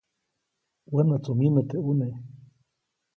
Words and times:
Wänätsu 0.93 1.31
myinä 1.37 1.61
teʼ 1.69 1.77
ʼune. 1.85 2.07